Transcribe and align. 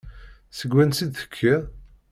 Seg 0.57 0.71
wansi 0.73 1.01
i 1.05 1.07
d-tekkiḍ? 1.07 1.63